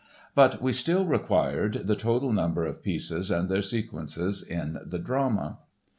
But 0.33 0.59
we 0.63 0.73
still 0.73 1.05
required 1.05 1.83
the 1.85 1.95
total 1.95 2.33
number 2.33 2.65
of 2.65 2.81
pieces 2.81 3.29
and 3.29 3.49
their 3.49 3.61
sequence 3.61 4.17
in 4.43 4.79
the 4.83 4.97
drama...." 4.97 5.59